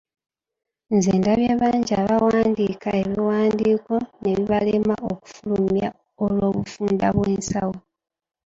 [0.95, 5.89] Nze ndabye bangi abawandiika, ebiwandiiko ne bibalema okufulumya
[6.23, 7.75] olw'obufunda bw'ensawo!